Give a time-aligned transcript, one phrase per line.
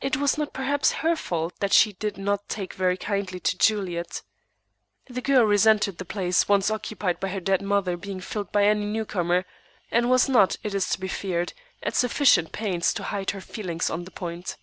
[0.00, 4.22] It was not, perhaps, her fault that she did not take very kindly to Juliet.
[5.06, 8.84] The girl resented the place once occupied by her dead mother being filled by any
[8.84, 9.44] newcomer;
[9.92, 11.52] and was not, it is to be feared,
[11.84, 14.56] at sufficient pains to hide her feelings on the point.